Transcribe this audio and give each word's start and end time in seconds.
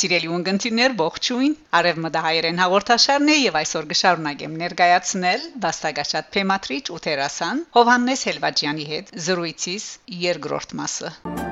Սիրելի 0.00 0.28
ունգընտիրներ, 0.32 0.92
ողջույն։ 1.00 1.56
Արևմտահայերեն 1.78 2.62
հաղորդաշարն 2.62 3.32
է 3.34 3.36
եւ 3.40 3.58
այսօր 3.60 3.88
կշարունակեմ 3.90 4.54
ներկայացնել 4.62 5.44
Վաստակաշատ 5.66 6.32
Փեմատրիչ 6.38 6.82
ու 6.96 7.02
Տերասան 7.08 7.62
Հովաննես 7.76 8.26
Հելվաջյանի 8.30 8.90
հետ 8.96 9.14
զրույցից 9.28 9.92
երկրորդ 10.24 10.76
մասը։ 10.80 11.49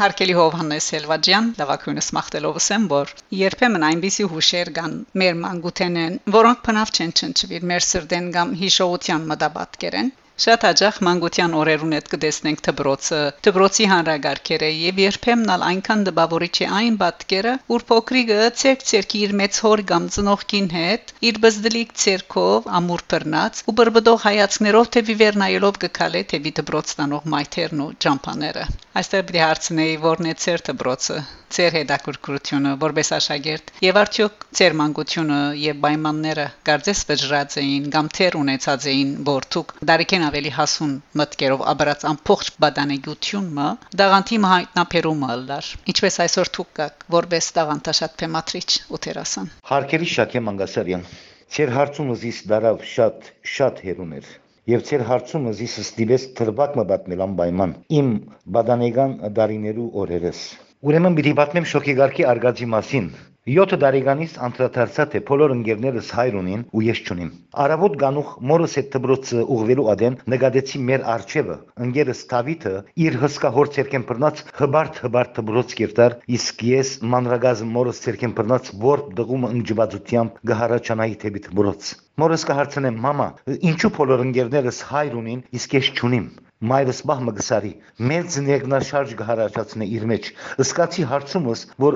Հարկելի 0.00 0.34
Հովհաննես 0.36 0.86
Հելվաջյան, 0.94 1.48
լավակույնս 1.58 2.06
մախտելով 2.16 2.58
ասեմ, 2.60 2.84
որ 2.92 3.10
երբեմն 3.38 3.82
այնպիսի 3.88 4.24
հուշեր 4.30 4.70
կան 4.78 4.94
մեր 5.22 5.34
մանկութենեն, 5.40 6.16
որոնք 6.36 6.62
փնավ 6.68 6.92
չեն 6.96 7.12
չնչվիր 7.20 7.66
մեր 7.72 7.86
սրդեն 7.86 8.30
կամ 8.36 8.54
հիշողության 8.60 9.26
մտաբատկերեն, 9.32 10.08
Շատ 10.40 10.62
հաջող 10.64 10.98
մանկության 11.06 11.54
օրերուն 11.60 11.90
հետ 11.96 12.06
կդեսնենք 12.10 12.60
դբրոցը, 12.66 13.16
դբրոցի 13.46 13.88
հանրագարքերը 13.90 14.70
եւ 14.72 15.00
երբեմն 15.02 15.52
ալ 15.54 15.64
այնքան 15.66 16.04
դպավորիչ 16.08 16.54
է 16.64 16.68
այն 16.76 16.96
բատկերը, 17.02 17.52
որ 17.72 17.84
փոքրիկը 17.90 18.38
ցերկ-ցերկի 18.62 19.20
իր 19.26 19.34
մեծ 19.40 19.58
հոր 19.66 19.82
կամ 19.90 20.06
ծնողքին 20.16 20.70
հետ 20.76 21.12
իր 21.30 21.40
բզդլիկ 21.44 21.92
ցերկով 22.04 22.70
ամուր 22.80 23.04
բռնած 23.14 23.60
ու 23.68 23.74
բրբդող 23.82 24.24
հայացքներով 24.28 24.90
թե 24.96 25.04
վիվերնայելով 25.10 25.82
կքալե 25.84 26.24
թե 26.32 26.42
դբրոց 26.60 26.96
տանող 27.02 27.28
մայթերն 27.36 27.84
ու 27.84 27.90
ջամփաները։ 28.06 28.64
Այստեղ 29.00 29.28
պիտի 29.28 29.44
հարցնեի, 29.44 30.00
որն 30.08 30.32
է 30.32 30.34
ցեր 30.44 30.66
դբրոցը, 30.70 31.18
ցեր 31.54 31.74
հետաքրքրությունը 31.76 32.72
որպես 32.82 33.08
աշակերտ 33.16 33.70
եւ 33.84 33.96
արդյոք 34.00 34.44
ցեր 34.58 34.76
մանկությունը 34.80 35.38
եւ 35.60 35.80
պայմանները 35.84 36.44
կարծես 36.68 37.00
վճռած 37.08 37.56
էին 37.62 37.88
կամ 37.94 38.10
թեր 38.18 38.36
ունեցած 38.40 38.86
էին 38.92 39.10
որթուք 39.30 39.74
դարիքեն 39.90 40.26
ավելի 40.30 40.52
հասուն 40.56 40.92
մտկերով 41.20 41.64
աբրած 41.74 42.04
ամփոխ 42.10 42.50
բադանեգությունը 42.64 43.68
դաղանթի 44.00 44.38
հայտնաբերումը 44.50 45.38
լար 45.50 45.70
ինչպես 45.94 46.20
այսօր 46.24 46.52
թուք 46.56 46.70
կակ 46.80 47.08
որպես 47.16 47.50
դաղանթաշատ 47.60 48.14
փեմատրիչ 48.22 48.68
ու 48.94 49.02
տերասան 49.06 49.50
Հարկերի 49.72 50.08
Շաքե 50.14 50.44
Մանգասարյան 50.50 51.04
Ձեր 51.50 51.70
հարցումը 51.74 52.14
զիս 52.22 52.36
դարավ 52.50 52.82
շատ 52.86 53.28
շատ 53.52 53.82
հերուներ 53.86 54.26
եւ 54.70 54.82
ցեր 54.86 55.02
հարցումը 55.08 55.52
զիս 55.58 55.72
ստիպես 55.82 56.24
թրվակ 56.38 56.76
մը 56.78 56.84
պատմել 56.90 57.24
անպայման 57.26 57.72
իմ 58.00 58.10
բադանեգան 58.56 59.16
դարիներու 59.38 59.86
օրերս 60.02 60.42
ուրեմն 60.90 61.16
պիտի 61.18 61.32
պատմեմ 61.40 61.66
շոկեգարքի 61.72 62.26
արգածի 62.34 62.68
մասին 62.74 63.08
7 63.50 63.76
տարեկանից 63.82 64.34
անդրադարձա 64.46 65.04
թե 65.12 65.20
բոլոր 65.28 65.52
ընկերներս 65.52 66.08
հայր 66.16 66.34
ունին 66.40 66.60
ու 66.70 66.82
ես 66.86 66.98
չունիմ։ 67.02 67.30
Արավոտ 67.64 67.94
գանուխ 68.02 68.28
մորս 68.50 68.76
հետ 68.78 68.90
դբրոցը 68.92 69.46
ուղվելու 69.54 69.86
ադեն 69.94 70.18
նկատեցի 70.34 70.82
մեր 70.90 71.06
արջևը։ 71.14 71.56
Ընկերս 71.86 72.20
Դավիթը 72.32 72.74
իր 73.06 73.16
հսկա 73.22 73.50
հոր 73.56 73.72
ցերկեն 73.76 74.04
բռնած 74.10 74.42
հբարտ 74.60 75.00
հբարտ 75.06 75.32
դբրոց 75.40 75.74
կերտար, 75.80 76.16
իսկ 76.38 76.62
ես 76.70 76.92
մանրագազ 77.14 77.64
մորս 77.74 78.02
ցերկեն 78.04 78.36
բռնած 78.38 78.70
որ 78.86 79.02
դղումը 79.18 79.50
ընջվածությամբ 79.56 80.38
գահարաչանայի 80.52 81.18
թեպի 81.24 81.44
դբրոց։ 81.48 81.90
Մորս 82.22 82.46
կհարցնեմ՝ 82.52 83.02
մամա, 83.08 83.28
ինչու 83.72 83.92
բոլոր 83.98 84.24
ընկերներս 84.28 84.80
հայր 84.92 85.18
ունին, 85.24 85.42
իսկ 85.58 85.76
ես 85.80 85.92
չունիմ։ 85.98 86.30
Մայրս 86.60 86.98
բահմը 87.08 87.32
գսարի 87.38 87.68
մեծ 88.04 88.34
ներգնաշարժ 88.44 89.12
գհարաճացնե 89.16 89.86
իր 89.96 90.02
մեջ 90.10 90.26
ըսկացի 90.60 91.04
հարցումս 91.08 91.60
որ 91.80 91.94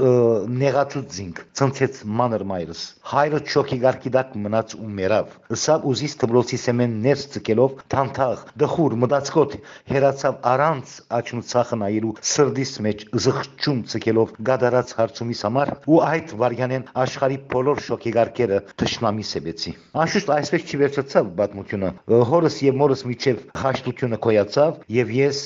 նեղացուց 0.61 1.17
զինք 1.17 1.43
ցնցեց 1.61 1.99
մանր 2.21 2.45
մայրս 2.49 2.85
հայրը 3.11 3.41
չոքի 3.45 3.79
գարկիդակ 3.83 4.31
մնաց 4.45 4.73
ու 4.79 4.89
մերավ 5.01 5.35
ըսավ 5.57 5.85
ուզիս 5.91 6.17
դբլոցի 6.23 6.61
սեմեն 6.65 6.95
ներս 7.05 7.27
ցկելով 7.35 7.75
թանթաղ 7.93 8.47
դխուր 8.65 8.97
մտածկոտ 9.05 9.59
հերացավ 9.93 10.41
առանց 10.55 10.97
աչմցախը 11.21 11.79
նայելու 11.85 12.15
սրդիս 12.33 12.75
մեջ 12.89 13.05
զղջում 13.27 13.85
ցկելով 13.93 14.35
գադարած 14.49 14.97
հարցումիս 14.97 15.45
համար 15.45 15.75
ու 15.93 16.01
այդ 16.09 16.35
վարյանեն 16.41 16.89
աշխարի 17.05 17.39
բոլոր 17.53 17.85
շոքի 17.91 18.15
գարկերը 18.17 18.65
թշնամի 18.81 19.29
սեբեցի 19.35 19.77
անշուշտ 20.05 20.35
այսպես 20.41 20.67
չի 20.73 20.83
վերջացավ 20.85 21.31
պատմությունը 21.45 21.95
հորս 22.33 22.59
եւ 22.65 22.83
մորս 22.85 23.07
միջև 23.13 23.47
խաշտությունը 23.61 24.23
կոյած 24.25 24.54
ստացավ 24.55 24.83
եւ 24.95 25.09
ես 25.15 25.39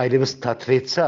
այլևս 0.00 0.32
թատրեցա 0.44 1.06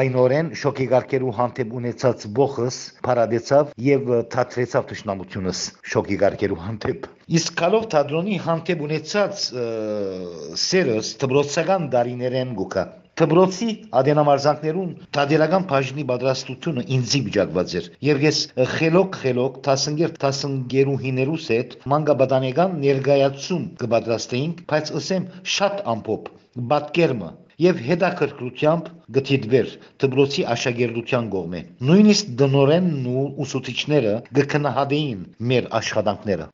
այնորեն 0.00 0.50
շոկի 0.60 0.86
գարկերու 0.90 1.32
հանդեպ 1.38 1.72
ունեցած 1.80 2.26
ողս 2.36 2.76
փարադեցավ 3.06 3.70
եւ 3.86 4.10
թատրեցավ 4.34 4.84
ճշնամությունս 4.90 5.62
շոկի 5.94 6.18
գարկերու 6.20 6.60
հանդեպ 6.66 7.08
իսկ 7.40 7.56
կալով 7.62 7.86
թատրոնի 7.94 8.36
հանդեպ 8.46 8.84
ունեցած 8.86 9.46
սերս 10.64 11.12
դբրոցական 11.24 11.88
դարիներեն 11.96 12.56
գուկա 12.60 12.84
Թբրոցի 13.20 13.66
ադենամարզանքներուն 14.00 14.92
տադերական 15.16 15.64
բաժնի 15.72 16.04
պատրաստությունը 16.10 16.84
ինձի 16.96 17.20
վիճակված 17.26 17.74
էր 17.80 17.88
եւ 18.08 18.24
ես 18.24 18.38
խելոք 18.76 19.18
խելոք 19.24 19.60
15 19.66 20.16
15-երուհիներուս 20.24 21.52
հետ 21.56 21.78
մանկաբադանեգան 21.94 22.80
ներգայացում 22.86 23.70
կպատրաստեինք 23.84 24.66
բայց 24.72 24.94
ասեմ 25.02 25.32
շատ 25.58 25.82
ամփոփ 25.96 26.36
բատկերմը 26.70 27.28
եւ 27.62 27.80
հետաքրքրությամբ 27.86 28.86
գտիդվեր 29.16 29.68
դբրոցի 30.04 30.46
աշակերտության 30.54 31.28
կողմէ 31.34 31.60
նույնիսկ 31.90 32.32
դնորենն 32.42 33.10
ու 33.12 33.26
ուսուցիչները 33.46 34.16
գկնահատեին 34.40 35.22
մեր 35.52 35.70
աշխատանքները 35.80 36.50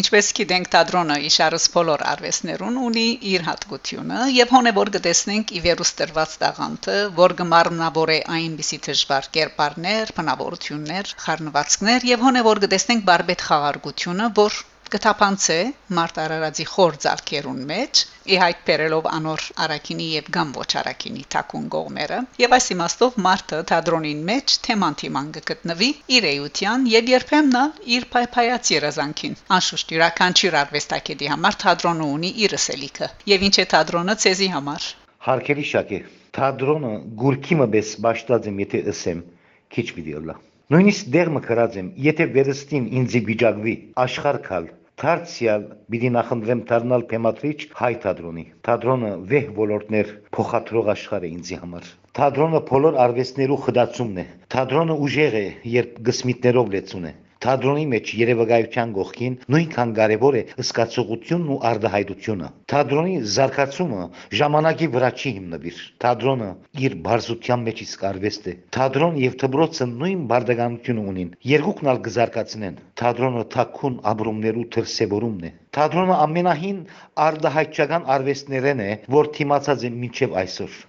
Ինչպես 0.00 0.28
գիտենք, 0.36 0.68
թատրոնը 0.74 1.16
իշարս 1.26 1.64
բոլոր 1.72 2.02
արվեստներուն 2.12 2.78
ունի 2.84 3.04
իր 3.32 3.44
հատկությունը 3.48 4.24
եւ 4.36 4.54
հոնեվոր 4.54 4.90
կտեսնենք 4.96 5.52
ի 5.54 5.62
վերուստրված 5.66 6.34
տաղանթը, 6.40 6.96
որ 7.20 7.34
գմարմնավոր 7.40 8.12
է 8.16 8.18
այնպիսի 8.38 8.80
դժվար 8.88 9.30
կերպարներ, 9.38 10.14
բնավորություններ, 10.18 11.14
խառնվածքներ 11.26 12.08
եւ 12.10 12.26
հոնեվոր 12.28 12.62
կտեսնենք 12.66 13.06
բարբետ 13.12 13.46
խաղարկությունը, 13.50 14.30
որ 14.42 14.58
կթափանցե 14.94 15.54
մարտ 15.96 16.18
արարածի 16.22 16.64
խոր 16.70 16.96
ցալքերուն 17.02 17.62
մեջ 17.70 18.00
ի 18.30 18.36
հայտ 18.38 18.58
բերելով 18.68 19.06
անոր 19.10 19.46
արակինի 19.64 20.04
եւ 20.10 20.28
գամ 20.36 20.52
ոչ 20.54 20.66
արակինի 20.80 21.24
թակուն 21.34 21.64
գողմերը 21.74 22.18
եւ 22.42 22.54
այս 22.58 22.68
իմաստով 22.74 23.16
մարտը 23.24 23.58
թադրոնին 23.70 24.20
մեջ 24.28 24.54
թեման 24.66 24.98
թիման 25.00 25.32
գտնվի 25.50 25.88
իր 26.18 26.28
էության 26.30 26.86
եւ 26.92 27.10
երբեմն 27.14 27.58
իր 27.96 28.06
փայփայած 28.14 28.70
երազանքին 28.74 29.34
անշուշտ 29.58 29.96
յուրաքանչյուր 29.96 30.58
արվեստակետի 30.62 31.32
համար 31.34 31.58
թադրոնը 31.64 32.08
ունի 32.14 32.32
իր 32.46 32.56
սելիքը 32.68 33.10
եւ 33.34 33.46
ինչ 33.50 33.56
է 33.64 33.66
թադրոնը 33.74 34.18
ցեզի 34.26 34.50
համար 34.54 34.88
հարկելի 35.26 35.68
շակե 35.74 36.02
թադրոնը 36.38 36.94
գուրքի 37.24 37.60
մբես 37.64 37.92
ճաշտած 38.06 38.50
եմ 38.54 38.64
եթե 38.68 38.86
ասեմ 38.94 39.28
քիչ 39.74 39.88
վիդեոլա 39.98 40.40
Նույնիսկ 40.72 41.08
դեր 41.12 41.28
մկրած 41.34 41.74
եմ, 41.76 41.88
եթե 42.04 42.26
վերստին 42.34 42.84
ինձի 42.98 43.20
վիճակվի 43.26 43.72
աշխարհքալ 44.00 44.68
Դարձյալ 45.02 45.62
պիտի 45.92 46.08
նախընտրեմ 46.14 46.60
դառնալ 46.70 47.04
թեմատրիչ 47.12 47.56
հայ 47.78 47.88
թատրոնի։ 48.04 48.44
Թատրոնը 48.68 49.08
վեհ 49.32 49.48
ոլորտներ 49.56 50.12
փոխադրող 50.36 50.90
աշխարհ 50.94 51.26
է 51.28 51.30
ինձի 51.34 51.58
համար։ 51.62 51.88
Թատրոնը 52.18 52.60
բոլոր 52.68 52.98
արվեստներու 53.04 53.58
խդացումն 53.64 54.22
է։ 54.22 54.26
Թատրոնը 54.54 54.98
ուժեղ 55.08 55.36
է, 55.40 55.42
երբ 55.74 55.98
գսմիտներով 56.10 56.70
լեցուն 56.76 57.08
է։ 57.10 57.12
Թատրոնի 57.44 57.82
մեջ 57.92 58.10
երևակայության 58.16 58.92
գողքին 58.96 59.34
նույնքան 59.52 59.90
կարևոր 59.98 60.36
է 60.38 60.42
սկացողությունն 60.64 61.50
ու 61.54 61.58
արդահայտությունը։ 61.70 62.46
Թատրոնի 62.72 63.16
զարգացումը 63.34 64.06
ժամանակի 64.40 64.88
վրա 64.94 65.10
չի 65.18 65.32
հիմնվիր։ 65.38 65.82
Թատրոնը 66.04 66.48
իր 66.86 66.96
բարձության 67.08 67.66
մեջ 67.68 67.82
իսկ 67.84 68.06
արվեստ 68.10 68.48
է։ 68.48 68.54
Թատրոն 68.78 69.20
եւ 69.24 69.36
դբրոցը 69.44 69.88
նույն 69.92 70.24
բարդականություն 70.32 71.04
ունին։ 71.04 71.34
Երկուքն 71.52 71.92
ալ 71.92 72.02
կզարգացնեն։ 72.08 72.80
Թատրոնը 73.02 73.44
թակուն 73.56 74.00
ապրումներու 74.14 74.66
դրսևորումն 74.78 75.44
է։ 75.50 75.52
Թատրոնը 75.78 76.18
ամենահին 76.24 76.80
արդահայտչական 77.28 78.08
արվեստներն 78.16 78.84
է, 78.88 78.90
որ 79.18 79.32
թիմացած 79.36 79.88
է 79.90 79.94
մինչև 80.00 80.40
այսօր։ 80.44 80.80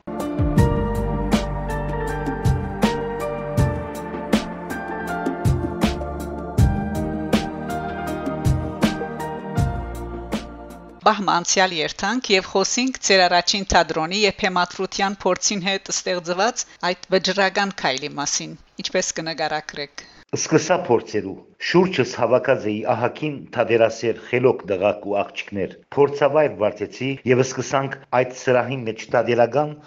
բահմ 11.05 11.27
անցյալ 11.31 11.73
երթանք 11.77 12.27
եւ 12.33 12.45
խոսենք 12.51 12.95
ծեր 13.07 13.21
առաջին 13.23 13.65
թադրոնի 13.73 14.19
եւ 14.21 14.39
հեմատրության 14.43 15.17
փորձին 15.25 15.59
հետ 15.65 15.91
ստեղծված 15.93 16.63
այդ 16.89 17.05
վճռական 17.15 17.73
քայլի 17.81 18.09
մասին 18.19 18.55
ինչպես 18.83 19.11
կնկարագրեք 19.19 20.03
Սկսա 20.39 20.77
փորձերու 20.87 21.35
շուրջս 21.71 22.15
հավաքած 22.21 22.65
էի 22.71 22.79
ահակին 22.95 23.37
թադերասեր 23.57 24.23
խելոք 24.31 24.65
դղակ 24.73 25.05
ու 25.11 25.15
աղջիկներ 25.21 25.77
փորձավայր 25.97 26.57
վարտեցի 26.65 27.11
եւ 27.35 27.45
սկսանք 27.45 28.01
այդ 28.21 28.35
սրահին 28.41 28.83
մեջ 28.89 29.07
թադերական 29.13 29.77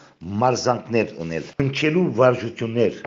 մարզանքներ 0.45 1.15
ունել 1.27 1.53
ընչելու 1.67 2.09
վարժություններ 2.23 3.05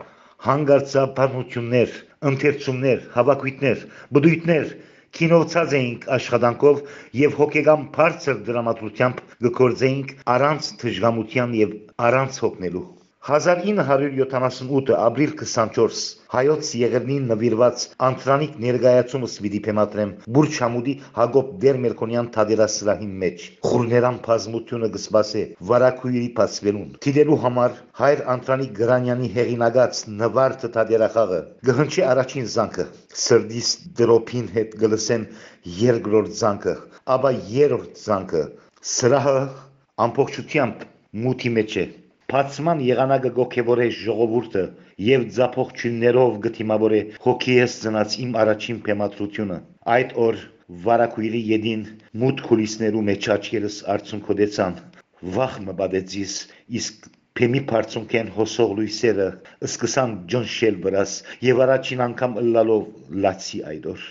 հանգարցապանություններ 0.52 1.98
ընթերցումներ 2.32 3.04
հավաքույտներ 3.16 3.86
բդույթներ 4.18 4.72
Կինովցած 5.16 5.72
էինք 5.78 6.04
աշխատանքով 6.16 6.78
եւ 7.20 7.36
հոգեգան 7.40 7.84
բարձր 7.96 8.40
դրամատուրգությամբ 8.48 9.22
գործեինք 9.60 10.16
առանց 10.36 10.72
թշգամության 10.82 11.56
եւ 11.60 11.78
առանց 12.08 12.42
հոգնելու 12.46 12.84
1978 13.22 14.96
ապրիլ 14.98 15.32
24 15.40 15.98
հայոց 16.32 16.70
եղերնին 16.78 17.28
նվիրված 17.30 17.84
անտրանիկ 18.06 18.56
ներկայացումս 18.64 19.36
պիտի 19.44 19.60
փեմատրեմ 19.66 20.14
Բուրջ 20.36 20.58
Համուդի 20.64 20.94
Հակոբ 21.18 21.52
Դերմերկոնյան 21.64 22.30
թադերասրահին 22.36 23.12
մեջ 23.20 23.44
խուրներան 23.68 24.18
բազմությունը 24.26 24.90
գսպասե 24.96 25.44
վարակույրի 25.70 26.24
փասվելուն 26.40 26.90
Տիդելու 27.06 27.38
համար 27.46 27.78
հայր 28.02 28.24
Անտրանիկ 28.34 28.74
Գրանյանի 28.82 29.32
հեղինակած 29.38 30.02
նվարդը 30.24 30.74
թադերախաղը 30.78 31.40
գհնչի 31.70 32.06
առաջին 32.10 32.52
զանգը 32.58 32.90
սրդիս 33.22 33.72
դրոփին 34.02 34.52
հետ 34.58 34.78
գլսեն 34.82 35.30
երկրորդ 35.86 36.36
զանգը 36.42 36.78
ապա 37.18 37.36
երրորդ 37.54 38.04
զանգը 38.08 38.44
սրահը 38.98 39.40
ամբողջությամբ 40.10 40.88
մութի 41.22 41.58
մեջ 41.60 41.82
է 41.86 41.90
Բացման 42.32 42.78
եղանակը 42.86 43.30
գոքեվորե 43.36 43.86
ժողովուրդը 43.98 44.60
եւ 45.06 45.24
ձափողություններով 45.38 46.36
գտիմավորե 46.46 47.00
հոգիես 47.24 47.74
ծնած 47.82 48.14
իմ 48.24 48.30
առաջին 48.42 48.78
փեմատրությունը 48.86 49.58
այդ 49.96 50.14
օր 50.26 50.38
վարակույրի 50.86 51.42
յեդին 51.50 51.82
մութ 52.22 52.40
քուլիսներու 52.46 53.02
մեջ 53.08 53.28
աչքերս 53.34 53.76
արցունքոդեցան 53.96 54.78
վախ 55.36 55.58
մբադեցիս 55.66 56.38
իսկ 56.80 57.10
Փեմի 57.40 57.60
բարձունքեն 57.68 58.32
հոսող 58.38 58.72
լույսերը 58.78 59.28
սկսան 59.68 60.16
ջնշել 60.32 60.80
վրաս 60.86 61.12
եւ 61.50 61.62
առաջին 61.66 62.02
անգամ 62.06 62.34
ըլլալով 62.42 63.14
լացի 63.26 63.62
այդոր 63.74 64.02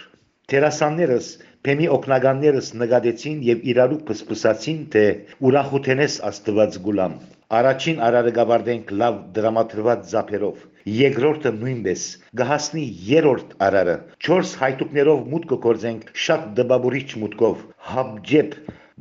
Տերասաններս 0.54 1.28
Փեմի 1.68 1.92
օկնականներս 1.98 2.72
նկատեցին 2.84 3.44
եւ 3.50 3.68
իրարու 3.74 4.02
փսփսացին 4.08 4.82
թե 4.96 5.06
ուրախութենես 5.50 6.18
Աստված 6.32 6.82
գուլամ 6.88 7.22
Առաջին 7.52 7.98
արարը 8.08 8.32
գավարդենք 8.36 8.92
լավ 9.00 9.16
դրամատրված 9.36 10.04
զապերով։ 10.10 10.60
Երկրորդը 10.98 11.52
նույնպես 11.56 12.04
գահասնի 12.42 12.84
երրորդ 13.08 13.50
արարը։ 13.66 13.96
4 14.28 14.54
հայտուկներով 14.62 15.26
մուտք 15.34 15.52
կգործենք 15.54 16.06
շատ 16.26 16.46
դբաբուրիչ 16.60 17.10
մուտքով։ 17.24 17.66
Հաբջեփ 17.90 18.56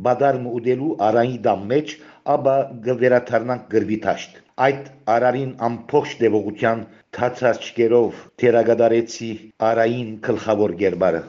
բադարմ 0.07 0.49
ուդելու 0.51 0.91
արայի 1.11 1.39
դամ 1.45 1.63
մեջ, 1.75 1.95
ապա 2.35 2.57
գվերաթարնանք 2.89 3.71
գրվի 3.77 4.01
տաշտ։ 4.09 4.43
Այդ 4.67 4.91
արարին 5.15 5.55
ամփոխ 5.69 6.17
դեպողության 6.25 6.85
թացածկերով 7.21 8.27
թերագադարեցի 8.43 9.31
արային 9.71 10.11
գլխավոր 10.27 10.77
գերբարը։ 10.83 11.23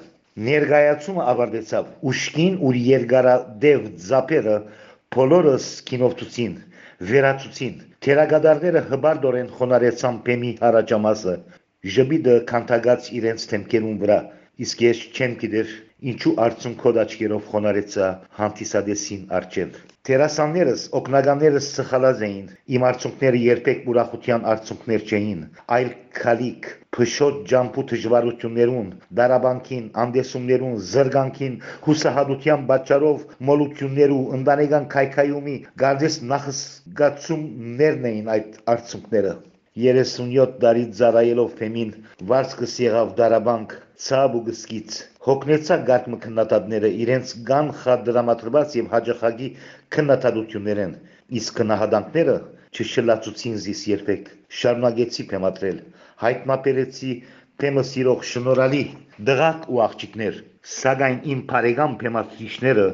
Ներգայացումը 0.50 1.30
ավարտեցավ։ 1.36 1.94
Ուշքին 2.14 2.60
ու 2.66 2.76
երկարադև 2.90 3.88
զապերը 4.10 4.60
բոլորս 5.16 5.72
կինովտուցին 5.92 6.60
վերացուցին։ 7.10 7.78
Թերագադարները 8.06 8.82
հբարդորեն 8.92 9.48
խոնարեցան 9.58 10.20
Պեմի 10.28 10.52
հարաճամասը, 10.62 11.34
ժբիդը 11.96 12.36
քանթագած 12.52 13.08
իրենց 13.20 13.46
թեմքերուն 13.54 13.96
վրա, 14.04 14.20
իսկ 14.66 14.84
ես 14.86 15.02
չեմ 15.16 15.34
գիտեր 15.44 15.72
ինչու 16.12 16.36
արցունքոդ 16.46 17.02
աչքերով 17.06 17.48
խոնարեցա 17.54 18.12
հանդիսադեսին 18.42 19.26
արջև։ 19.40 19.82
Տերասաններս, 20.10 20.84
օկնականներս 20.98 21.66
սխալած 21.76 22.22
էին, 22.28 22.46
իմ 22.76 22.86
արցունքները 22.88 23.42
երբեք 23.42 23.84
ուրախության 23.92 24.48
արցունքներ 24.54 25.04
չէին, 25.10 25.44
այլ 25.76 25.92
քալիք, 26.20 26.70
փշոտ 26.98 27.38
ջամփու 27.52 27.84
դժվարություններուն, 27.92 28.88
դարաբանքին, 29.20 29.86
անդեսումներուն, 30.06 30.74
զրգանքին, 30.94 31.60
հուսահատության 31.86 32.66
պատճառով 32.74 33.30
մոլություններու, 33.52 34.20
ընտանեկան 34.40 34.90
քայքայումի, 34.96 35.56
գարդես 35.86 36.20
նախսգացումներն 36.34 38.12
էին 38.14 38.36
այդ 38.40 38.60
արցունքները։ 38.78 39.38
37 39.86 40.58
տարի 40.66 40.90
ծառայելով 41.04 41.56
Ֆեմին 41.62 41.96
վարձկս 42.34 42.78
եղավ 42.90 43.16
դարաբանք 43.22 43.80
ցավ 44.10 44.42
ու 44.42 44.46
գսկից 44.50 45.02
հոգնեցա 45.26 45.76
գարկմը 45.88 46.18
քննադատները 46.22 46.90
իրենց 47.04 47.32
գան 47.50 47.68
խադրամատրված 47.82 48.76
եւ 48.78 48.88
հաջախագի 48.94 49.50
քննադատություններեն 49.96 50.96
իսկ 51.40 51.60
քնահադանքները 51.60 52.38
չշլացուցին 52.72 53.60
զիս 53.66 53.84
երբեք 53.92 54.32
շարունակեցի 54.62 55.26
փեմատրել 55.34 55.78
հայտնաբերեցի 56.24 57.12
փեմը 57.64 57.84
սիրող 57.92 58.26
շնորհալի 58.32 58.82
դղակ 59.30 59.68
ու 59.76 59.84
աղջիկներ 59.86 60.40
սակայն 60.78 61.20
իմ 61.36 61.44
բարեկամ 61.52 61.98
փեմատրիչները 62.06 62.88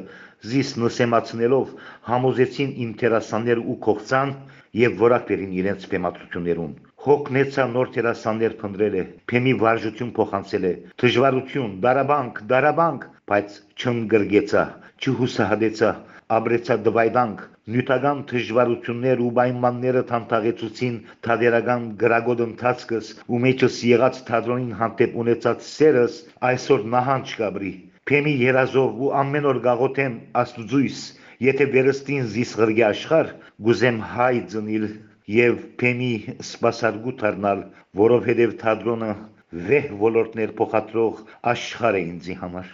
զիս 0.52 0.74
նսեմացնելով 0.84 1.72
համոզեցին 2.10 2.76
իմ 2.84 2.92
տերասաններ 3.04 3.64
ու 3.64 3.78
կողցան 3.88 4.36
եւ 4.84 5.00
որակերին 5.06 5.56
իրենց 5.62 5.88
փեմատրություններուն 5.94 6.76
հոգնեցա 7.08 7.66
նոր 7.74 7.92
տերասաններ 7.98 8.54
փնտրել 8.62 8.98
է 9.02 9.04
փեմի 9.32 9.54
վարժություն 9.64 10.14
փոխանցել 10.18 10.68
է 10.70 10.72
դժվարություն 11.02 11.76
դարաբանք 11.84 12.40
դարաբանք 12.52 13.06
բայց 13.32 13.58
չընկրգեցա 13.82 14.64
չհուսահատեցա 15.02 15.92
աբրեցա 16.36 16.76
դվայդանք 16.86 17.44
նյութական 17.74 18.20
դժվարություններ 18.30 19.22
ու 19.24 19.30
պայմանները 19.38 20.02
թանթաղեցուցին 20.10 20.94
թադերական 21.28 21.86
գրագոդ 22.02 22.42
ընթացքս 22.46 23.10
ու 23.28 23.40
մեջս 23.44 23.78
եղած 23.90 24.20
թատրոնին 24.28 24.76
հանդեպ 24.82 25.16
ունեցած 25.24 25.66
սերս 25.68 26.18
այսօր 26.50 26.86
նահանջ 26.96 27.34
կաբրի 27.40 27.72
փեմի 28.12 28.34
երազով 28.42 29.02
ու 29.06 29.12
ամեն 29.22 29.50
օր 29.52 29.62
գաղոթեմ 29.68 30.14
աստուծույս 30.42 31.02
եթե 31.48 31.66
վերստին 31.76 32.32
զիս 32.36 32.56
ղրգի 32.60 32.84
աշխար 32.92 33.34
գուզեմ 33.68 33.98
հայ 34.12 34.34
ծնիլ 34.54 34.86
եւ 35.28 35.56
փեմի 35.80 36.12
սպասարկու 36.40 37.12
դառնալ, 37.20 37.58
որովհետեւ 38.00 38.52
թատրոնը 38.62 39.08
վեհ 39.68 39.88
ոլորտներ 40.00 40.52
փոխադրող 40.60 41.18
աշխարհ 41.50 41.96
է 41.98 42.00
ինձի 42.08 42.36
համար։ 42.42 42.70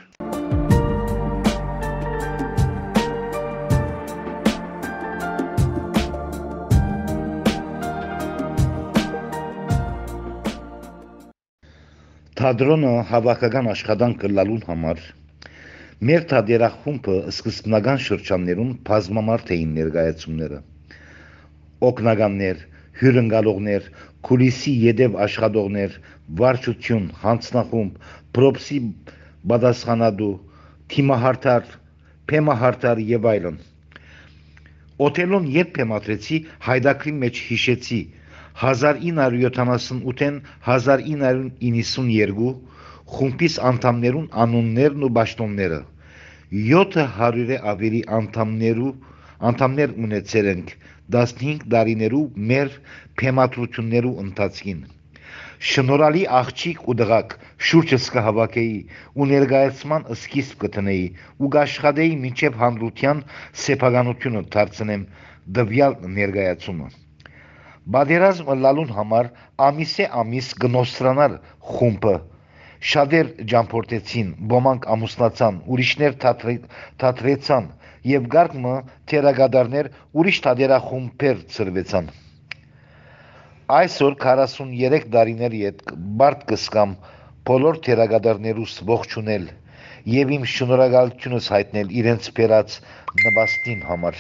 Թատրոնը 12.39 12.93
հավաքական 13.09 13.73
աշխատանք 13.73 14.21
կլալուն 14.27 14.63
համար 14.69 15.03
մեր 16.07 16.29
թատերախումբը 16.35 17.19
սկզբնական 17.35 18.01
շրջաններում 18.07 18.73
բազմամարդ 18.91 19.53
էին 19.59 19.75
ներկայացումները 19.81 20.61
օկնականներ, 21.91 22.65
հյուրընկալողներ, 23.01 23.87
քուլիսի 24.29 24.73
յետև 24.85 25.17
աշխատողներ, 25.27 25.97
վարչություն, 26.41 27.07
հանձնախումբ, 27.23 27.93
պրոպսի 28.39 28.79
պատասխանատու, 29.53 30.35
թիմահարտար, 30.95 31.65
փեմահարտար 32.33 32.99
եւ 33.15 33.31
այլն։ 33.35 33.57
Օթելոն 35.09 35.49
երբ 35.55 35.71
փեմատրեցի, 35.79 36.37
հայդակրի 36.69 37.13
մեջ 37.25 37.35
հիշեցի. 37.49 38.01
1978-ին 38.63 40.37
1992 40.67 42.53
խումբիս 43.15 43.55
անդամներուն 43.71 44.29
անուններն 44.45 45.03
ու 45.09 45.11
ճաշտոնները 45.19 45.81
700-ը 46.55 47.57
ավելի 47.73 48.03
անդամներու 48.19 48.93
անդամներ 49.51 49.95
ունեցել 50.07 50.51
ենք 50.55 50.75
15 51.17 51.65
տարիներու 51.75 52.25
մեր 52.51 52.71
թեմատրություններու 53.23 54.13
ընթացքին։ 54.25 54.83
Շնորհալի 55.71 56.23
աղջիկ 56.39 56.83
ու 56.89 56.95
դղակ 57.01 57.35
շուրջս 57.69 58.09
կհավաքեի 58.15 58.75
ու 59.21 59.29
ներկայացման 59.31 60.07
սկիզբ 60.17 60.59
կտնեի 60.65 61.07
ու 61.41 61.51
գաշխադեի 61.57 62.19
մինչև 62.25 62.59
հանրության 62.65 63.23
սեփականությունը 63.65 64.45
դարձնեմ 64.57 65.07
դվյալ 65.59 65.97
ներկայացումը։ 66.19 66.89
Բادرազմ 67.95 68.53
լալուն 68.65 68.93
համար 68.99 69.33
ամիսե 69.69 70.11
ամիս 70.25 70.53
գնոստրանալ 70.65 71.41
խումբը 71.73 72.15
շատեր 72.93 73.29
ջամփորդեցին, 73.51 74.31
ոմանք 74.53 74.87
ամուսնացան, 74.95 75.61
ուրիշներ 75.73 76.17
թատրեցան, 77.01 77.69
եւ 78.11 78.29
գարկմը 78.35 78.75
թերագադարներ 79.11 79.91
ուրիշ 80.21 80.41
թադերախումբեր 80.47 81.43
ծրվեցան 81.57 82.13
այսօր 83.73 84.17
43 84.23 85.05
տարիների 85.13 85.61
հետ 85.67 85.79
բարդ 86.21 86.43
կսկամ 86.51 86.91
բոլոր 87.49 87.79
թերագադարներուս 87.87 88.75
ողջունել 88.91 89.47
եւ 90.13 90.33
իմ 90.37 90.45
շնորհակալությունս 90.55 91.47
հայտնել 91.55 91.95
իրենց 92.01 92.29
բերած 92.37 92.75
նպաստին 93.25 93.87
համար։ 93.89 94.19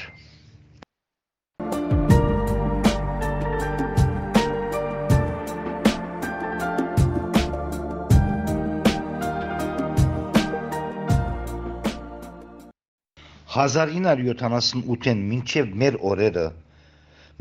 «1978-ին 13.54 15.20
մինչև 15.32 15.74
մեր 15.82 15.98
օրերը 16.10 16.46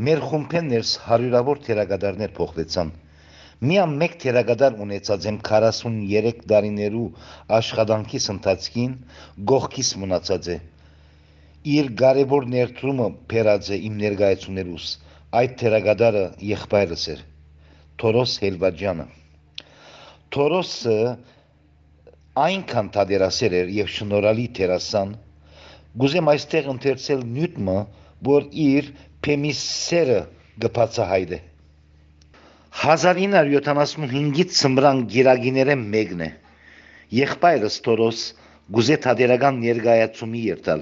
մեր 0.07 0.19
խումբերներս 0.25 0.91
հարյուրավոր 1.05 1.59
թերագադարներ 1.67 2.31
փոխվեցան։ 2.37 2.91
Միամ 3.69 3.91
մեկ 4.01 4.13
թերագադար 4.23 4.77
ունեցած 4.85 5.27
եմ 5.29 5.37
43 5.49 6.39
տարիներու 6.51 7.03
աշխատանքիս 7.57 8.25
ընթացքին 8.33 8.95
գողքիս 9.51 9.91
մնացած 10.03 10.49
է։ 10.53 10.57
Իր 11.73 11.91
կարևոր 12.03 12.47
ներդրումը 12.53 13.09
բերած 13.33 13.69
է 13.73 13.81
իմ 13.89 13.99
ներկայացումներուս։ 14.03 14.87
Այդ 15.41 15.53
թերագադարը 15.61 16.23
եղբայրս 16.53 17.05
էր։ 17.13 17.21
Թորոս 18.03 18.33
Հելվաջյանը։ 18.43 19.05
Թորոսը 20.33 20.97
այնքան 22.47 22.89
թադերասեր 22.97 23.55
էր 23.61 23.71
եւ 23.77 23.93
շնորհալի 23.97 24.47
թերասան, 24.57 25.13
Գուզեմ 26.01 26.29
այստեղ 26.31 26.69
ընթերցել 26.73 27.19
նյութը, 27.33 27.79
որ 28.27 28.45
իր 28.65 28.87
փեմիսերը 29.25 30.21
գբացահայտ 30.63 31.33
է։ 31.37 31.39
1975-ից 32.83 34.55
ծմրան 34.59 35.03
գիրագիներեն 35.13 35.83
մեկն 35.93 36.23
է։ 36.25 36.29
Եղբայրս 37.13 37.75
Տորոս 37.85 38.23
գուզե 38.73 38.97
թադերական 39.05 39.59
ներկայացումի 39.63 40.41
երթալ, 40.47 40.81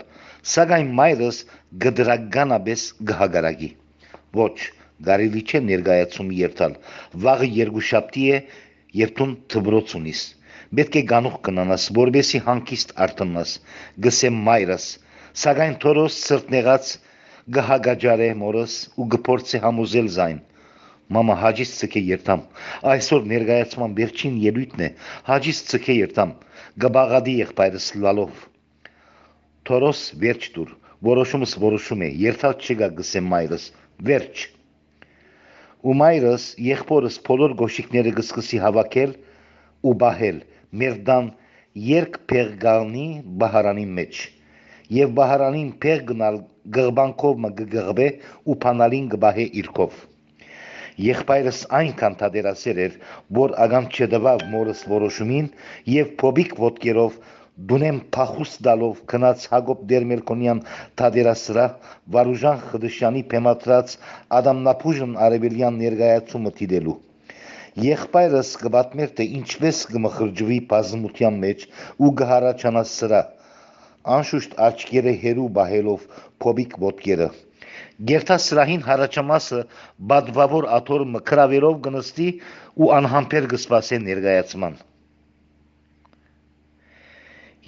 սակայն 0.54 0.94
մայրս 1.02 1.40
գդրականաբես 1.86 2.86
գահագարագի։ 3.12 3.72
Ոչ, 4.40 4.56
գարիլի 5.08 5.44
չէ 5.52 5.62
ներկայացումի 5.68 6.40
երթալ։ 6.42 6.78
Վաղը 7.26 7.50
երկու 7.58 7.84
շաբթի 7.92 8.28
է, 8.32 8.40
երբ 9.02 9.18
դու 9.20 9.30
թբրոց 9.56 9.96
ունիս։ 10.00 10.22
Պետք 10.72 10.94
է 10.96 11.02
գանուխ 11.12 11.34
կնանաս, 11.46 11.86
որբեսի 11.98 12.40
հանկիստ 12.46 12.92
արտնաս, 13.06 13.54
գսեմ 14.04 14.36
մայրս, 14.48 14.84
սակայն 15.42 15.74
թորոս 15.84 16.20
սրտնեղած 16.28 16.92
գահագաջարե 17.58 18.30
մորս 18.44 18.76
ու 18.96 19.08
գփորձե 19.16 19.60
համոզել 19.66 20.08
զայն։ 20.16 20.38
Մամա 21.18 21.36
հաջից 21.42 21.74
ցկե 21.82 22.04
երթամ։ 22.10 22.46
Այսօր 22.92 23.28
ներկայացման 23.32 23.96
վերջին 23.98 24.38
ելույթն 24.46 24.84
է։ 24.86 24.90
Հաջից 25.28 25.60
ցկե 25.72 25.96
երթամ։ 25.98 26.32
Գբաղադի 26.86 27.34
եղբայրս 27.42 27.88
լալով։ 28.06 28.46
Թորոս 29.68 30.06
վերջ 30.24 30.48
դուր։ 30.56 30.72
Որոշումս 31.10 31.58
որոշում 31.66 32.06
է։ 32.08 32.10
Երթալ 32.22 32.56
չգա 32.64 32.90
գսեմ 33.02 33.28
մայրս։ 33.34 33.66
Վերջ։ 34.08 34.46
Ու 35.84 35.98
մայրս 36.00 36.48
եղբորս 36.70 37.20
բոլոր 37.28 37.58
գոշիկները 37.60 38.16
գսկսի 38.22 38.64
հավաքել 38.68 39.20
ու 39.92 39.96
բահել 40.06 40.42
Մերդան 40.80 41.26
երկ 41.88 42.14
Պերգանի 42.32 43.08
բահարանի 43.42 43.84
մեջ 43.98 44.22
եւ 44.98 45.12
բահարանին 45.18 45.74
փեղ 45.84 46.06
գնալ 46.12 46.38
գղբանքով 46.78 47.42
մը 47.46 47.52
գղբե 47.74 48.08
ու 48.54 48.56
փանալին 48.66 49.10
գբահե 49.16 49.46
իրքով 49.64 50.00
Եղբայրս 51.02 51.60
այնքան 51.82 52.18
թադերասեր 52.22 52.80
էր, 52.86 52.98
որ 53.42 53.54
ագամ 53.66 53.92
չդվավ 53.92 54.48
մորս 54.56 54.82
որոշումին 54.94 55.52
եւ 55.94 56.16
փոբիկ 56.24 56.58
ոտքերով 56.64 57.20
դունեմ 57.72 58.02
փախուս 58.16 58.58
դալով 58.68 59.06
քնած 59.14 59.48
Հակոբ 59.54 59.86
Դերմելկոնյան 59.92 60.66
թադերասրա 61.02 61.70
Վարուժան 62.16 62.66
Խդշյանի 62.72 63.24
փեմատրած 63.36 63.96
Ադամնապուժն 64.42 65.16
արևելյան 65.28 65.82
ներկայացումը 65.86 66.60
տիդելու 66.62 67.00
Եղբայրս 67.80 68.50
կբատմեր 68.60 69.12
թե 69.18 69.26
ինչպես 69.38 69.78
կմխրջվի 69.92 70.58
բազմության 70.72 71.38
մեջ 71.44 71.62
ու 72.04 72.10
կհարաճանա 72.22 72.82
սրա 72.94 73.22
անշուշտ 74.16 74.58
աչքերը 74.66 75.14
հերու 75.22 75.48
բահելով 75.58 76.04
փոբիկ 76.44 76.76
ոտքերը 76.84 77.30
Գերտասրահին 78.12 78.84
հարաճամասը 78.90 79.64
բադվավոր 80.12 80.68
աթոր 80.82 81.08
մկրավերով 81.16 81.82
գնստի 81.88 82.30
ու 82.76 82.92
անհամբեր 83.00 83.48
կսպասե 83.56 84.02
ներկայացման 84.12 84.76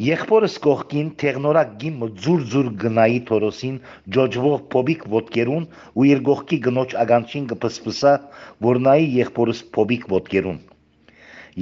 Եղբորս 0.01 0.53
կողքին 0.57 1.09
թեղնորակ 1.21 1.73
գիմը 1.81 2.07
ձուր-ձուր 2.21 2.69
գնայի 2.83 3.17
թորոսին 3.29 3.73
ջոջվող 4.15 4.61
փոբիկ 4.73 5.01
ոտկերուն 5.13 5.65
ու 5.93 6.05
իր 6.09 6.21
կողքի 6.29 6.57
գնոջ 6.67 6.95
ագանչին 7.03 7.43
կփսփսա, 7.51 8.13
որ 8.65 8.79
նայի 8.87 9.03
եղբորս 9.17 9.59
փոբիկ 9.77 10.07
ոտկերուն։ 10.13 10.55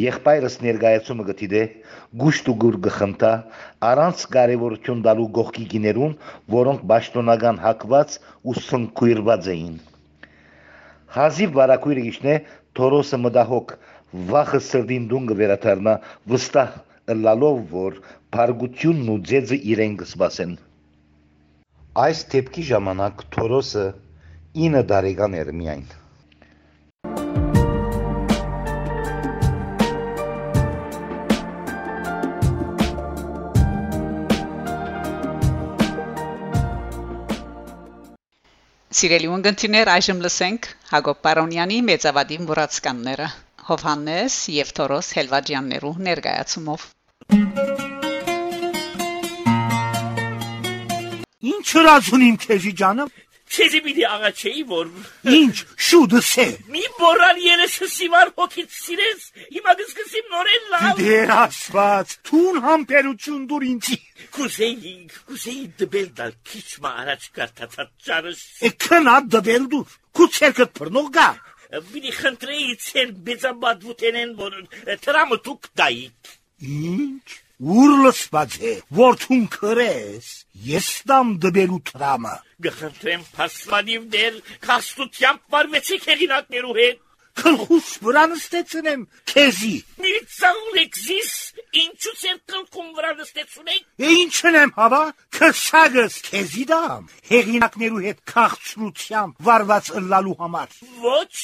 Եղբայրս 0.04 0.56
ներկայացումը 0.64 1.26
գտիդե 1.30 1.64
գուշտ 2.22 2.48
ու 2.54 2.56
գուր 2.64 2.78
գխնդա 2.86 3.32
առանց 3.90 4.24
կարևորություն 4.36 5.02
տալու 5.10 5.28
գողքի 5.40 5.66
գիներուն, 5.74 6.14
որոնք 6.56 6.86
ճշտոնական 6.94 7.60
հակված 7.66 8.16
ու 8.48 8.56
սնկույրված 8.62 9.50
էին։ 9.56 9.74
Հազիվ 11.18 11.60
վարակույրը 11.60 12.06
գիշնե 12.08 12.38
թորոսը 12.80 13.20
մդահոգ 13.26 13.76
վախը 14.32 14.64
սրդին 14.72 15.12
դուն 15.12 15.30
կվերաթարնա 15.34 15.98
վստահ 16.32 16.80
ըլլալով 17.10 17.62
որ 17.72 17.98
բարգությունն 18.36 19.10
ու 19.14 19.22
ձեզը 19.32 19.58
իրեն 19.74 19.96
կսպասեն։ 20.02 20.54
Այս 22.06 22.22
դեպքի 22.34 22.68
ժամանակ 22.68 23.26
Թորոսը 23.36 23.88
9 24.66 24.84
տարեկան 24.92 25.38
էր 25.42 25.52
միայն։ 25.62 25.90
Սիրելի 39.02 39.30
ունգընտիներ, 39.34 39.90
այժմ 39.98 40.20
լսենք 40.26 40.68
Հակոբ 40.92 41.22
Պարոնյանի 41.26 41.78
մեծավադի 41.90 42.38
մուրացկանները 42.46 43.28
Հովհաննես 43.68 44.36
եւ 44.56 44.70
Թորոս 44.78 45.12
Հելվաջյաններու 45.18 45.92
ներկայացումով 46.08 46.86
Ինչ 51.52 51.68
հրացուն 51.76 52.24
իմ 52.28 52.40
քեզի 52.42 52.72
ջանը։ 52.82 53.06
Քեզի 53.52 53.80
պիտի 53.86 54.04
աղաչեի, 54.08 54.62
որ 54.72 54.90
Ինչ 55.36 55.56
շուտս 55.88 56.30
է։ 56.42 56.46
մի 56.74 56.84
բորալ 56.98 57.42
երեսը 57.44 57.88
սիվար 57.94 58.32
հոգից 58.38 58.78
սիրես, 58.82 59.26
հիմա 59.58 59.76
կսկսիմ 59.82 60.30
նորեն 60.36 60.70
լավ։ 60.74 61.02
Դեր 61.02 61.34
ասված, 61.36 62.16
թուն 62.32 62.62
համբերություն 62.66 63.46
դուր 63.52 63.68
ինձի։ 63.72 64.00
Կուզեի, 64.38 64.96
կուզեի 65.30 65.64
դբել 65.82 66.10
դալ 66.22 66.36
քիչ 66.52 66.68
մա 66.86 66.94
առաջ 67.04 67.30
կարտացած 67.38 67.94
ճարս։ 68.08 68.44
Էքնա 68.72 69.18
դբել 69.36 69.72
դուր։ 69.76 69.98
Քուցերքդ 70.22 70.78
բռնող 70.80 71.12
գա։ 71.20 71.30
Բիդի 71.72 72.12
խնդրեի 72.18 72.74
ցեր 72.84 73.12
բեծաբad 73.28 73.86
վուտենեն, 73.88 74.32
որ 74.42 74.58
տրամը 75.06 75.38
դուք 75.46 75.70
դայիք։ 75.80 76.32
Ինչ։ 76.72 77.38
Ուր 77.62 77.92
լսված 78.02 78.58
է, 78.66 78.74
որթուն 78.98 79.44
քրես, 79.54 80.28
ես 80.68 80.90
տամ 81.12 81.34
դբելու 81.46 81.80
տրամը։ 81.92 82.34
Գխնդրեմ 82.66 83.24
փաստանիվ 83.38 84.08
դեր 84.16 84.40
կաստությամբ 84.66 85.44
վարվեցիք 85.56 86.08
հեղինակներու 86.12 86.76
հետ։ 86.82 87.04
Քլխուս 87.42 87.92
վրա 88.04 88.24
նստեցնեմ 88.32 89.04
քեզի։ 89.32 89.76
Մի 90.02 90.16
ծաղլեքզիս, 90.40 91.32
ինչու 91.80 92.14
ցեր 92.22 92.38
կլքում 92.52 92.90
վրա 92.98 93.12
նստեցունեք։ 93.20 93.84
Է 94.04 94.10
ինչն 94.22 94.58
եմ 94.62 94.72
հավա, 94.76 95.02
քսագս 95.38 96.18
քեզի 96.28 96.66
դամ։ 96.72 97.06
Հեղինակներու 97.30 98.02
հետ 98.06 98.20
քաղցրությամբ 98.32 99.46
վարված 99.48 99.92
ըլլալու 100.02 100.36
համար։ 100.42 100.76
Ոչ, 101.06 101.36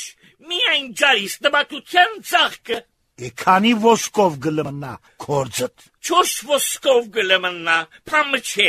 միայն 0.52 0.90
ջարիս 1.02 1.38
տմատության 1.48 2.20
ծաղկը։ 2.32 2.80
Է 3.18 3.30
քանի 3.42 3.72
ոսկով 3.82 4.36
գլմնա 4.46 4.92
կորձդ։ 5.24 5.86
Չոշ 6.08 6.34
ոսկով 6.52 7.08
գլմնա, 7.16 7.78
փամը 8.12 8.42
չէ, 8.46 8.68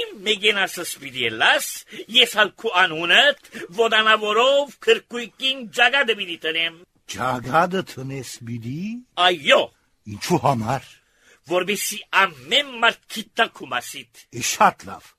իմ 0.00 0.12
մեգենասս 0.28 0.92
պիդիելաս, 1.02 1.70
ես 2.18 2.36
հալքու 2.38 2.74
անունըտ, 2.84 3.50
ոդանավորով 3.80 4.76
քրկույկին 4.86 5.66
ջագադը 5.80 6.16
պիտի 6.20 6.38
տնեմ։ 6.46 6.78
Ջագադը 7.16 7.82
տնես 7.90 8.32
բիդի։ 8.46 8.78
Այո, 9.26 9.60
Ինչու 10.08 10.38
համար։ 10.40 10.84
որբիսի 11.52 12.00
ամեն 12.24 12.74
մարդ 12.82 13.00
գիտա 13.14 13.46
քու 13.58 13.70
մասիդ։ 13.72 14.26
շատ 14.52 14.84
լավ։ 14.88 15.14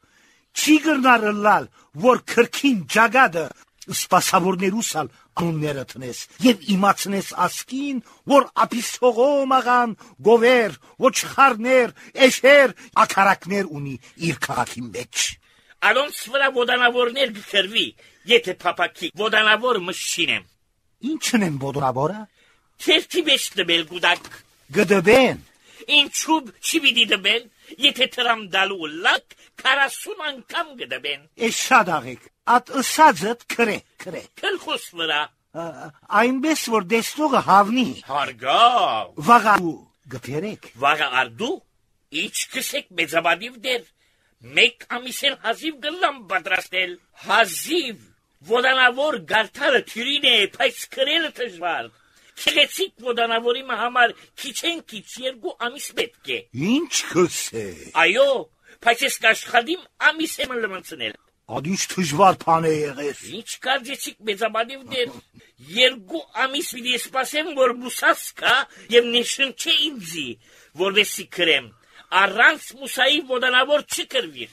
Չի 0.59 0.75
գրնար 0.85 1.25
լալ, 1.45 1.65
որ 2.05 2.21
քրքին 2.33 2.79
ջագադը 2.93 3.45
սպասավորներուսալ 3.89 5.09
անունները 5.39 5.83
տնես 5.89 6.19
եւ 6.43 6.63
իմացնես 6.75 7.29
ասկին, 7.45 8.01
որ 8.29 8.47
ափիսողոմաղան 8.63 9.95
գովեր, 10.27 10.77
ոչխարներ, 11.05 11.93
էշեր, 12.27 12.75
ակարակներ 13.03 13.71
ունի 13.79 13.95
իր 14.29 14.39
քաղաքի 14.45 14.85
մեջ։ 14.89 15.25
Անոնց 15.89 16.21
վրա 16.33 16.49
ոդանավորներ 16.59 17.33
գկրվի, 17.39 17.87
եթե 18.33 18.55
փապակի 18.63 19.11
ոդանավոր 19.19 19.81
մշինեմ։ 19.89 20.47
Ինչն 21.09 21.45
են 21.47 21.59
ոդանավորը։ 21.63 22.19
Թերթի 22.83 23.21
մեջ 23.29 23.45
դբել 23.59 23.85
գուդակ։ 23.93 24.27
Գդբեն։ 24.75 25.45
Ինչու 25.97 26.39
չի 26.61 26.79
պիտի 26.83 27.05
դբեն, 27.13 27.45
եթե 27.85 28.07
տրամ 28.15 28.41
դալու 28.53 28.89
լակ 29.05 29.35
40 29.63 30.23
անգամ 30.29 30.71
գդբեն։ 30.81 31.23
Էս 31.49 31.61
շատ 31.69 31.91
աղեք, 31.97 32.27
at 32.55 32.71
ըսածդ 32.81 33.45
քրե, 33.53 33.77
քրե։ 34.03 34.23
Քլխոս 34.41 34.85
վրա։ 34.99 35.21
Այնպես 36.19 36.65
որ 36.75 36.85
դեստողը 36.93 37.41
հավնի։ 37.49 37.87
Հարգավ։ 38.09 39.23
Վաղա 39.29 39.55
գտերեք։ 40.13 40.69
Վաղա 40.83 41.07
արդու։ 41.23 41.55
Ինչ 42.19 42.35
կսեք 42.53 42.93
մեծաբադիվ 42.99 43.57
դեր։ 43.65 43.87
Մեկ 44.59 44.85
ամիսել 44.97 45.35
հազիվ 45.45 45.79
գլամ 45.85 46.19
պատրաստել։ 46.29 46.93
Հազիվ 47.25 48.05
ոդանավոր 48.49 49.17
գարտարը 49.29 49.81
թյուրին 49.89 50.27
է, 50.29 50.35
բայց 50.55 50.83
քրելը 50.95 51.31
դժվար։ 51.39 51.89
Քեղեցիկ 52.39 53.07
ոդանավորի 53.09 53.63
համար 53.81 54.13
քիչեն 54.41 54.83
քիչ 54.91 55.07
երկու 55.23 55.55
ամիս 55.69 55.87
պետք 55.99 56.29
է։ 56.35 56.39
Ինչ 56.73 56.93
կսե։ 57.13 57.65
Այո, 58.03 58.29
բայց 58.85 59.03
ես 59.07 59.17
կաշխատիմ 59.25 59.81
ամիս 60.09 60.35
եմ 60.45 60.53
լմնցնել։ 60.59 61.17
Ադիչ 61.49 61.81
դժվար 61.91 62.35
բան 62.43 62.65
է 62.69 62.71
եղել։ 62.75 63.21
Ինչ 63.39 63.51
կարծեցիք 63.65 64.17
մեծաբանիվ 64.29 64.81
դեր։ 64.93 65.13
Երկու 65.79 66.21
ամիս 66.43 66.67
պիտի 66.75 66.93
սպասեմ, 66.99 67.49
որ 67.57 67.73
մուսաս 67.83 68.25
կա 68.41 68.55
եւ 68.93 69.07
նշնչե 69.15 69.73
ինձի, 69.89 70.27
որովհետեւ 70.83 71.29
քրեմ։ 71.37 71.71
Առանց 72.19 72.67
մուսայի 72.81 73.19
ոդանավոր 73.33 73.87
չկրվի։ 73.89 74.47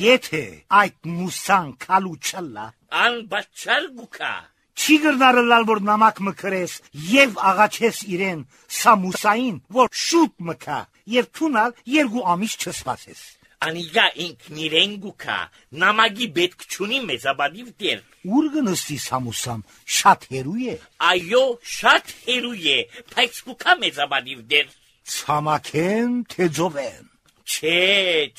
Եթե 0.00 0.42
այդ 0.80 1.08
մուսան 1.14 1.70
կալու 1.84 2.18
չլա, 2.24 2.66
անբաչար 3.04 3.88
գուկա։ 4.00 4.34
Չի 4.74 4.96
գրնարլալ 5.04 5.64
որ 5.70 5.80
նամակ 5.86 6.20
մկրես 6.28 6.72
եւ 7.10 7.38
աղաչես 7.50 8.00
իրեն 8.14 8.40
սամուսային 8.80 9.62
որ 9.78 9.94
շուտ 10.04 10.34
մկա 10.50 10.80
եւ 11.14 11.30
թունալ 11.38 11.74
երկու 11.94 12.26
ամիս 12.34 12.56
չսպասես 12.64 13.22
Անիգա 13.64 14.04
ինքն 14.24 14.58
իրեն 14.64 14.94
գուկա 15.04 15.36
նամակի 15.82 16.26
պետք 16.38 16.64
չունի 16.74 16.98
մեծաբադիվ 17.10 17.70
դեր 17.84 18.02
ուր 18.38 18.48
գնստի 18.56 18.98
սամուսամ 19.04 19.62
շատ 19.98 20.26
հերու 20.34 20.58
է 20.74 20.76
այո 21.10 21.44
շատ 21.76 22.12
հերու 22.26 22.54
է 22.74 22.78
բայց 23.14 23.40
գուկա 23.46 23.76
մեծաբադիվ 23.84 24.44
դեր 24.52 24.74
ցամաքեն 25.14 26.20
թե 26.34 26.50
ձովեն 26.58 27.08
չէ 27.44 27.80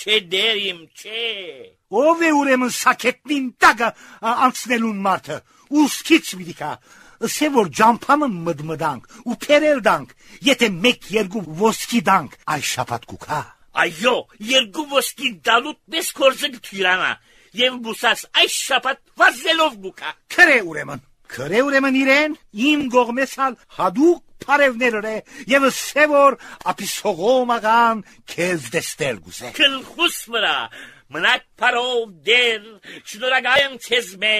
չէ 0.01 0.19
դերիմ 0.35 0.79
չէ 0.99 1.25
ով 2.01 2.23
է 2.27 2.31
ուրեմն 2.39 2.73
սակետնին 2.75 3.47
տակը 3.63 3.89
անցնելուն 4.31 5.01
մարդը 5.07 5.37
ուսքից 5.81 6.31
միդիկա 6.39 6.71
սե 7.35 7.49
որ 7.55 7.69
ջամփամը 7.79 8.29
մդմդանք 8.35 9.19
ու 9.31 9.37
փերել 9.45 9.81
դանք 9.87 10.15
եթե 10.49 10.69
մեկ 10.85 11.09
երկու 11.15 11.43
ոսկի 11.61 12.01
դանք 12.09 12.37
այ 12.55 12.61
շապատ 12.71 13.07
կուքա 13.11 13.41
այո 13.85 14.15
երկու 14.51 14.85
ոսկի 14.91 15.31
դալուտ 15.47 15.79
մեզ 15.95 16.11
կորզը 16.19 16.51
գթիրանա 16.55 17.11
եւ 17.55 17.79
բուսած 17.87 18.23
այս 18.43 18.59
շապատ 18.67 19.01
վազելով 19.21 19.75
գուքա 19.85 20.13
քրե 20.35 20.59
ուրեմն 20.69 21.03
քրե 21.35 21.61
ուրեմն 21.65 21.99
իրեն 22.03 22.37
իմ 22.69 22.87
գողմեսալ 22.95 23.59
հադուկ 23.79 24.23
Փարևները 24.45 25.13
եւ 25.49 25.65
սեվոր 25.73 26.35
ապիսողոմական 26.71 28.01
քեզ 28.29 28.67
դեստել 28.75 29.21
գուզե 29.25 29.51
քլխուս 29.57 30.17
վրա 30.35 30.57
մնաք 31.13 31.43
փարով 31.61 32.13
դեր 32.27 32.67
շնորհակալ 33.11 33.63
եմ 33.63 33.75
ցեզ 33.85 34.11
մե 34.21 34.37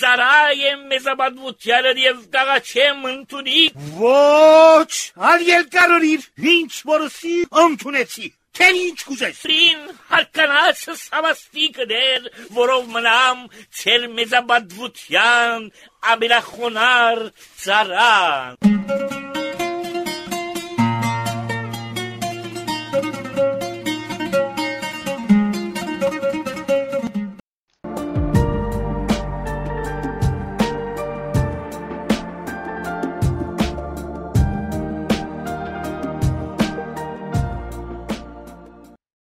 ծարայեմ 0.00 0.84
մեզաբադվությանը 0.92 1.94
եւ 2.02 2.20
կաղաչեմ 2.36 3.08
ընդունի 3.12 3.64
ոչ 4.02 4.92
ալ 5.32 5.48
երկարորիր 5.48 6.30
ինչ 6.54 6.70
որսի 6.92 7.34
ընդունեցի 7.64 8.32
Թե 8.52 8.66
ինչ 8.76 8.96
կուզես։ 9.08 9.36
Ֆրին 9.42 9.84
հարկանացս 10.10 11.04
հավաստի 11.14 11.68
կդեր, 11.78 12.26
որով 12.58 12.90
մնամ 12.96 13.46
ցեր 13.80 14.04
մեզաբադվության 14.18 15.70
ամենախոնար 16.12 17.24
ծարան։ 17.64 19.41